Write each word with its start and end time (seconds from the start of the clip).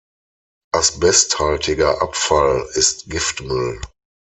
Asbesthaltiger 0.73 2.01
Abfall 2.01 2.67
ist 2.73 3.07
Giftmüll. 3.11 3.79